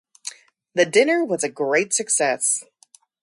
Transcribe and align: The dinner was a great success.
The 0.73 0.87
dinner 0.87 1.23
was 1.23 1.43
a 1.43 1.47
great 1.47 1.93
success. 1.93 2.63